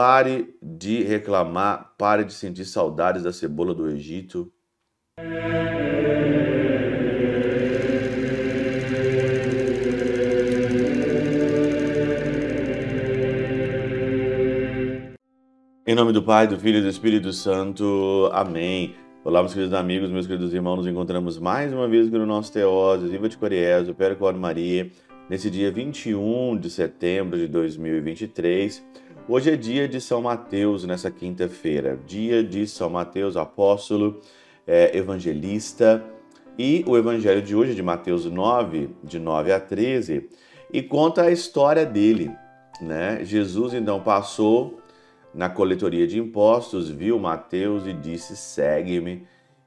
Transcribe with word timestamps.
Pare 0.00 0.54
de 0.62 1.02
reclamar, 1.02 1.92
pare 1.98 2.22
de 2.22 2.32
sentir 2.32 2.64
saudades 2.64 3.24
da 3.24 3.32
cebola 3.32 3.74
do 3.74 3.88
Egito. 3.88 4.48
Em 15.84 15.96
nome 15.96 16.12
do 16.12 16.22
Pai, 16.22 16.46
do 16.46 16.56
Filho 16.56 16.78
e 16.78 16.82
do 16.82 16.88
Espírito 16.88 17.32
Santo. 17.32 18.30
Amém. 18.32 18.94
Olá, 19.24 19.40
meus 19.40 19.52
queridos 19.52 19.74
amigos, 19.74 20.12
meus 20.12 20.28
queridos 20.28 20.54
irmãos. 20.54 20.76
Nos 20.76 20.86
encontramos 20.86 21.40
mais 21.40 21.72
uma 21.72 21.88
vez 21.88 22.06
aqui 22.06 22.16
no 22.16 22.24
nosso 22.24 22.52
Teóse, 22.52 23.08
Viva 23.08 23.28
de 23.28 23.36
Coriésio, 23.36 23.92
Percor 23.96 24.32
Maria, 24.34 24.92
nesse 25.28 25.50
dia 25.50 25.72
21 25.72 26.56
de 26.56 26.70
setembro 26.70 27.36
de 27.36 27.48
2023. 27.48 29.07
Hoje 29.30 29.50
é 29.50 29.56
dia 29.56 29.86
de 29.86 30.00
São 30.00 30.22
Mateus, 30.22 30.84
nessa 30.84 31.10
quinta-feira. 31.10 32.00
Dia 32.06 32.42
de 32.42 32.66
São 32.66 32.88
Mateus, 32.88 33.36
apóstolo, 33.36 34.22
é, 34.66 34.96
evangelista. 34.96 36.02
E 36.58 36.82
o 36.86 36.96
evangelho 36.96 37.42
de 37.42 37.54
hoje 37.54 37.74
de 37.74 37.82
Mateus 37.82 38.24
9, 38.24 38.88
de 39.04 39.18
9 39.18 39.52
a 39.52 39.60
13, 39.60 40.30
e 40.72 40.82
conta 40.82 41.24
a 41.24 41.30
história 41.30 41.84
dele. 41.84 42.30
Né? 42.80 43.22
Jesus 43.22 43.74
então 43.74 44.00
passou 44.00 44.80
na 45.34 45.50
coletoria 45.50 46.06
de 46.06 46.18
impostos, 46.18 46.88
viu 46.88 47.18
Mateus 47.18 47.86
e 47.86 47.92
disse: 47.92 48.34
Segue-me. 48.34 49.26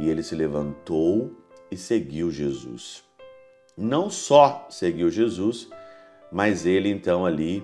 E 0.00 0.08
ele 0.08 0.22
se 0.22 0.34
levantou 0.34 1.30
e 1.70 1.76
seguiu 1.76 2.30
Jesus. 2.30 3.04
Não 3.76 4.08
só 4.08 4.66
seguiu 4.70 5.10
Jesus, 5.10 5.68
mas 6.32 6.64
ele 6.64 6.88
então 6.88 7.26
ali 7.26 7.62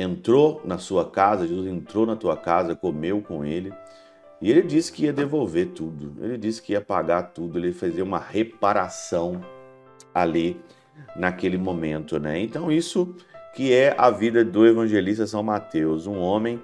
entrou 0.00 0.60
na 0.64 0.78
sua 0.78 1.08
casa, 1.10 1.46
Jesus 1.46 1.66
entrou 1.66 2.06
na 2.06 2.16
tua 2.16 2.36
casa, 2.36 2.74
comeu 2.74 3.20
com 3.20 3.44
ele. 3.44 3.72
E 4.40 4.50
ele 4.50 4.62
disse 4.62 4.90
que 4.90 5.04
ia 5.04 5.12
devolver 5.12 5.68
tudo, 5.68 6.14
ele 6.24 6.38
disse 6.38 6.62
que 6.62 6.72
ia 6.72 6.80
pagar 6.80 7.24
tudo, 7.34 7.58
ele 7.58 7.68
ia 7.68 7.74
fazer 7.74 8.00
uma 8.00 8.18
reparação 8.18 9.40
ali 10.14 10.58
naquele 11.14 11.58
momento, 11.58 12.18
né? 12.18 12.40
Então 12.40 12.72
isso 12.72 13.14
que 13.54 13.72
é 13.72 13.94
a 13.98 14.10
vida 14.10 14.44
do 14.44 14.66
evangelista 14.66 15.26
São 15.26 15.42
Mateus, 15.42 16.06
um 16.06 16.18
homem 16.18 16.60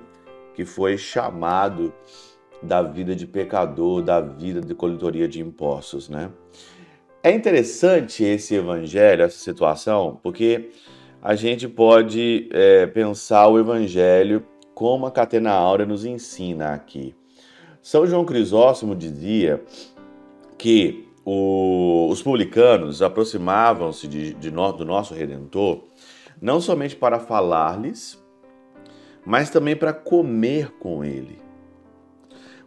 que 0.54 0.64
foi 0.64 0.96
chamado 0.96 1.92
da 2.62 2.80
vida 2.80 3.14
de 3.14 3.26
pecador, 3.26 4.00
da 4.00 4.20
vida 4.20 4.60
de 4.62 4.74
coletoria 4.74 5.28
de 5.28 5.40
impostos, 5.40 6.08
né? 6.08 6.30
É 7.22 7.30
interessante 7.30 8.24
esse 8.24 8.54
evangelho, 8.54 9.22
essa 9.22 9.36
situação, 9.36 10.18
porque 10.22 10.70
a 11.22 11.34
gente 11.34 11.68
pode 11.68 12.48
é, 12.52 12.86
pensar 12.86 13.48
o 13.48 13.58
evangelho 13.58 14.46
como 14.74 15.06
a 15.06 15.10
Catena 15.10 15.52
Áurea 15.52 15.86
nos 15.86 16.04
ensina 16.04 16.74
aqui. 16.74 17.14
São 17.82 18.06
João 18.06 18.24
Crisóstomo 18.24 18.94
dizia 18.94 19.62
que 20.58 21.08
o, 21.24 22.08
os 22.10 22.22
publicanos 22.22 23.02
aproximavam-se 23.02 24.06
de, 24.06 24.34
de 24.34 24.50
no, 24.50 24.72
do 24.72 24.84
nosso 24.84 25.14
Redentor 25.14 25.84
não 26.40 26.60
somente 26.60 26.94
para 26.94 27.18
falar-lhes, 27.18 28.22
mas 29.24 29.50
também 29.50 29.74
para 29.74 29.92
comer 29.92 30.72
com 30.78 31.04
ele. 31.04 31.38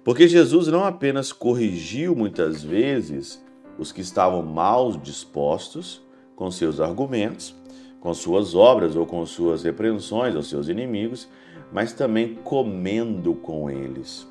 Porque 0.03 0.27
Jesus 0.27 0.67
não 0.67 0.83
apenas 0.83 1.31
corrigiu 1.31 2.15
muitas 2.15 2.63
vezes 2.63 3.43
os 3.77 3.91
que 3.91 4.01
estavam 4.01 4.41
mal 4.41 4.91
dispostos 4.93 6.05
com 6.35 6.49
seus 6.49 6.79
argumentos, 6.79 7.55
com 7.99 8.13
suas 8.13 8.55
obras 8.55 8.95
ou 8.95 9.05
com 9.05 9.25
suas 9.25 9.63
repreensões 9.63 10.35
aos 10.35 10.49
seus 10.49 10.69
inimigos, 10.69 11.29
mas 11.71 11.93
também 11.93 12.35
comendo 12.43 13.33
com 13.33 13.69
eles, 13.69 14.27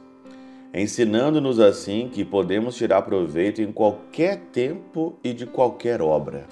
ensinando-nos 0.75 1.60
assim 1.60 2.08
que 2.12 2.25
podemos 2.25 2.77
tirar 2.77 3.02
proveito 3.02 3.62
em 3.62 3.70
qualquer 3.70 4.41
tempo 4.52 5.16
e 5.22 5.33
de 5.33 5.47
qualquer 5.47 6.03
obra. 6.03 6.47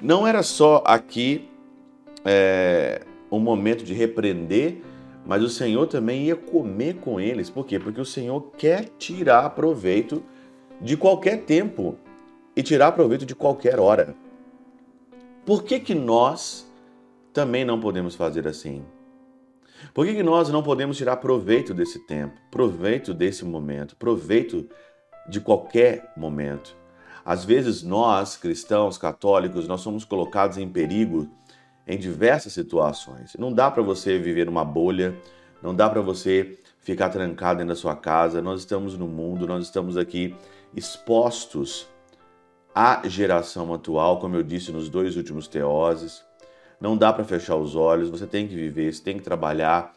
Não 0.00 0.26
era 0.26 0.42
só 0.42 0.82
aqui 0.86 1.48
é, 2.24 3.02
um 3.30 3.38
momento 3.38 3.84
de 3.84 3.92
repreender, 3.92 4.80
mas 5.26 5.42
o 5.42 5.48
Senhor 5.48 5.86
também 5.86 6.24
ia 6.24 6.36
comer 6.36 6.96
com 6.96 7.20
eles. 7.20 7.50
Por 7.50 7.66
quê? 7.66 7.78
Porque 7.78 8.00
o 8.00 8.04
Senhor 8.04 8.50
quer 8.56 8.86
tirar 8.98 9.50
proveito 9.50 10.22
de 10.80 10.96
qualquer 10.96 11.42
tempo 11.42 11.96
e 12.56 12.62
tirar 12.62 12.92
proveito 12.92 13.26
de 13.26 13.34
qualquer 13.34 13.78
hora. 13.78 14.14
Por 15.44 15.64
que, 15.64 15.80
que 15.80 15.94
nós 15.94 16.70
também 17.32 17.64
não 17.64 17.80
podemos 17.80 18.14
fazer 18.14 18.46
assim? 18.46 18.84
Por 19.94 20.06
que, 20.06 20.14
que 20.14 20.22
nós 20.22 20.48
não 20.50 20.62
podemos 20.62 20.96
tirar 20.96 21.16
proveito 21.16 21.72
desse 21.72 21.98
tempo, 22.06 22.34
proveito 22.50 23.14
desse 23.14 23.44
momento, 23.44 23.96
proveito 23.96 24.68
de 25.28 25.40
qualquer 25.40 26.12
momento? 26.16 26.76
Às 27.24 27.44
vezes 27.44 27.82
nós, 27.82 28.36
cristãos, 28.36 28.98
católicos, 28.98 29.66
nós 29.66 29.80
somos 29.80 30.04
colocados 30.04 30.58
em 30.58 30.68
perigo 30.68 31.28
em 31.86 31.98
diversas 31.98 32.52
situações. 32.52 33.34
Não 33.38 33.52
dá 33.52 33.70
para 33.70 33.82
você 33.82 34.18
viver 34.18 34.46
numa 34.46 34.64
bolha, 34.64 35.16
não 35.62 35.74
dá 35.74 35.88
para 35.88 36.00
você 36.00 36.58
ficar 36.80 37.08
trancado 37.08 37.58
dentro 37.58 37.74
da 37.74 37.80
sua 37.80 37.96
casa. 37.96 38.42
Nós 38.42 38.60
estamos 38.60 38.96
no 38.96 39.08
mundo, 39.08 39.46
nós 39.46 39.64
estamos 39.64 39.96
aqui 39.96 40.34
expostos 40.74 41.88
à 42.74 43.06
geração 43.08 43.72
atual, 43.74 44.18
como 44.18 44.36
eu 44.36 44.42
disse 44.42 44.72
nos 44.72 44.88
dois 44.88 45.16
últimos 45.16 45.48
teoses. 45.48 46.24
Não 46.80 46.96
dá 46.96 47.12
para 47.12 47.24
fechar 47.24 47.56
os 47.56 47.76
olhos, 47.76 48.08
você 48.08 48.26
tem 48.26 48.48
que 48.48 48.54
viver, 48.54 48.92
você 48.92 49.02
tem 49.02 49.18
que 49.18 49.22
trabalhar, 49.22 49.94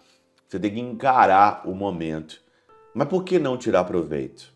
você 0.48 0.60
tem 0.60 0.74
que 0.74 0.80
encarar 0.80 1.68
o 1.68 1.74
momento. 1.74 2.42
Mas 2.94 3.08
por 3.08 3.24
que 3.24 3.40
não 3.40 3.58
tirar 3.58 3.86
proveito? 3.86 4.54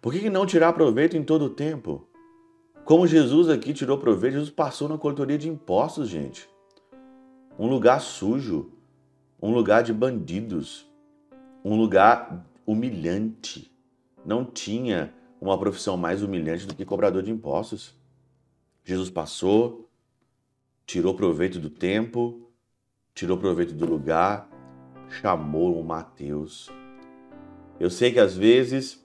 Por 0.00 0.12
que 0.12 0.28
não 0.28 0.46
tirar 0.46 0.72
proveito 0.72 1.16
em 1.16 1.22
todo 1.22 1.46
o 1.46 1.50
tempo? 1.50 2.08
Como 2.84 3.06
Jesus 3.06 3.48
aqui 3.48 3.72
tirou 3.74 3.98
proveito, 3.98 4.34
Jesus 4.34 4.50
passou 4.50 4.88
na 4.88 4.96
coletoria 4.96 5.36
de 5.36 5.48
impostos, 5.48 6.08
gente. 6.08 6.48
Um 7.58 7.68
lugar 7.68 8.00
sujo, 8.00 8.72
um 9.40 9.52
lugar 9.52 9.82
de 9.82 9.92
bandidos, 9.92 10.86
um 11.64 11.76
lugar 11.76 12.46
humilhante. 12.66 13.70
Não 14.24 14.44
tinha 14.44 15.12
uma 15.40 15.58
profissão 15.58 15.96
mais 15.96 16.22
humilhante 16.22 16.66
do 16.66 16.74
que 16.74 16.84
cobrador 16.84 17.22
de 17.22 17.30
impostos. 17.30 17.94
Jesus 18.84 19.10
passou, 19.10 19.88
tirou 20.86 21.14
proveito 21.14 21.58
do 21.58 21.70
tempo, 21.70 22.50
tirou 23.14 23.36
proveito 23.36 23.74
do 23.74 23.86
lugar, 23.86 24.48
chamou 25.08 25.78
o 25.78 25.84
Mateus. 25.84 26.70
Eu 27.78 27.90
sei 27.90 28.12
que 28.12 28.18
às 28.18 28.36
vezes 28.36 29.04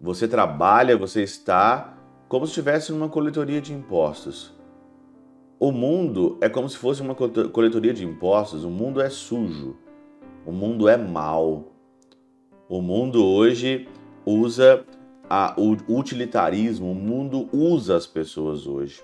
você 0.00 0.26
trabalha, 0.26 0.96
você 0.96 1.22
está 1.22 1.96
como 2.28 2.46
se 2.46 2.50
estivesse 2.50 2.92
numa 2.92 3.08
coletoria 3.08 3.60
de 3.60 3.72
impostos. 3.72 4.54
O 5.58 5.72
mundo 5.72 6.38
é 6.40 6.48
como 6.48 6.68
se 6.68 6.76
fosse 6.76 7.02
uma 7.02 7.14
coletoria 7.14 7.92
de 7.92 8.04
impostos, 8.04 8.64
o 8.64 8.70
mundo 8.70 9.00
é 9.00 9.10
sujo, 9.10 9.76
o 10.46 10.52
mundo 10.52 10.88
é 10.88 10.96
mau. 10.96 11.72
O 12.68 12.80
mundo 12.80 13.24
hoje 13.24 13.88
usa 14.24 14.84
a, 15.28 15.54
o 15.56 15.76
utilitarismo, 15.98 16.90
o 16.90 16.94
mundo 16.94 17.48
usa 17.52 17.96
as 17.96 18.06
pessoas 18.06 18.66
hoje. 18.66 19.02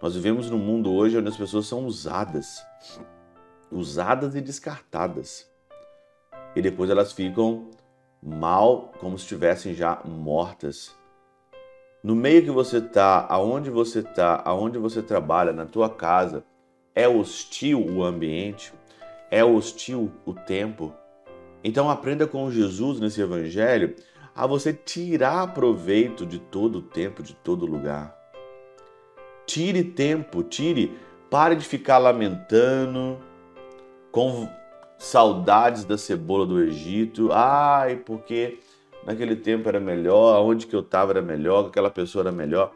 Nós 0.00 0.14
vivemos 0.14 0.50
num 0.50 0.58
mundo 0.58 0.92
hoje 0.92 1.18
onde 1.18 1.28
as 1.28 1.36
pessoas 1.36 1.66
são 1.66 1.86
usadas, 1.86 2.62
usadas 3.70 4.34
e 4.34 4.40
descartadas. 4.40 5.50
E 6.54 6.62
depois 6.62 6.90
elas 6.90 7.12
ficam 7.12 7.70
mal, 8.22 8.92
como 9.00 9.18
se 9.18 9.24
estivessem 9.24 9.74
já 9.74 10.00
mortas 10.04 10.94
no 12.04 12.14
meio 12.14 12.42
que 12.42 12.50
você 12.50 12.76
está, 12.76 13.26
aonde 13.30 13.70
você 13.70 14.00
está, 14.00 14.42
aonde 14.44 14.76
você 14.76 15.00
trabalha, 15.02 15.54
na 15.54 15.64
tua 15.64 15.88
casa, 15.88 16.44
é 16.94 17.08
hostil 17.08 17.82
o 17.82 18.04
ambiente, 18.04 18.74
é 19.30 19.42
hostil 19.42 20.12
o 20.26 20.34
tempo. 20.34 20.92
Então 21.64 21.88
aprenda 21.88 22.26
com 22.26 22.50
Jesus 22.50 23.00
nesse 23.00 23.22
evangelho 23.22 23.96
a 24.34 24.46
você 24.46 24.72
tirar 24.72 25.54
proveito 25.54 26.26
de 26.26 26.38
todo 26.38 26.76
o 26.76 26.82
tempo, 26.82 27.22
de 27.22 27.34
todo 27.34 27.66
lugar. 27.66 28.18
Tire 29.46 29.84
tempo, 29.84 30.42
tire, 30.42 30.98
pare 31.30 31.54
de 31.54 31.64
ficar 31.64 31.98
lamentando 31.98 33.18
com 34.10 34.48
saudades 34.98 35.84
da 35.84 35.96
cebola 35.96 36.46
do 36.46 36.60
Egito. 36.60 37.30
Ai, 37.30 37.96
porque 37.96 38.58
naquele 39.06 39.36
tempo 39.36 39.68
era 39.68 39.78
melhor, 39.78 40.34
aonde 40.34 40.66
que 40.66 40.74
eu 40.74 40.80
estava 40.80 41.12
era 41.12 41.22
melhor, 41.22 41.66
aquela 41.66 41.90
pessoa 41.90 42.22
era 42.22 42.32
melhor. 42.32 42.72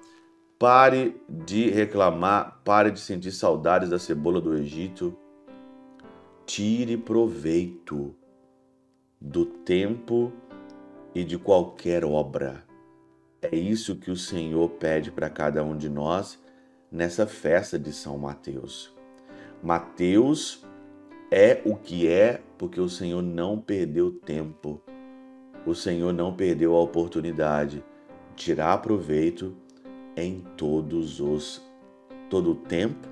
Pare 0.59 1.21
de 1.29 1.71
reclamar, 1.71 2.61
pare 2.65 2.91
de 2.91 3.01
sentir 3.01 3.33
saudades 3.33 3.89
da 3.89 3.99
cebola 3.99 4.41
do 4.41 4.55
Egito. 4.55 5.17
Tire 6.45 6.97
proveito 6.97 8.15
do 9.21 9.45
tempo 9.45 10.33
e 11.15 11.25
de 11.25 11.39
qualquer 11.39 12.05
obra. 12.05 12.65
É 13.41 13.55
isso 13.55 13.97
que 13.97 14.11
o 14.11 14.17
Senhor 14.17 14.69
pede 14.71 15.11
para 15.11 15.31
cada 15.31 15.63
um 15.63 15.77
de 15.77 15.89
nós 15.89 16.43
nessa 16.91 17.27
festa 17.27 17.79
de 17.79 17.93
São 17.93 18.19
Mateus. 18.19 18.95
Mateus 19.63 20.65
é 21.31 21.61
o 21.65 21.77
que 21.77 22.09
é 22.09 22.41
porque 22.57 22.81
o 22.81 22.89
Senhor 22.89 23.23
não 23.23 23.61
perdeu 23.61 24.11
tempo. 24.11 24.81
O 25.67 25.75
Senhor 25.75 26.13
não 26.13 26.35
perdeu 26.35 26.75
a 26.75 26.81
oportunidade 26.81 27.79
de 27.79 27.85
tirar 28.37 28.79
proveito 28.79 29.55
em 30.17 30.41
todos 30.57 31.21
os 31.21 31.63
todo 32.29 32.53
o 32.53 32.55
tempo 32.55 33.09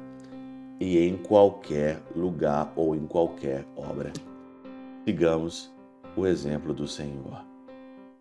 e 0.78 0.98
em 0.98 1.16
qualquer 1.16 2.02
lugar 2.14 2.72
ou 2.76 2.94
em 2.94 3.06
qualquer 3.06 3.64
obra. 3.76 4.12
Sigamos 5.04 5.72
o 6.16 6.26
exemplo 6.26 6.74
do 6.74 6.86
Senhor. 6.86 7.45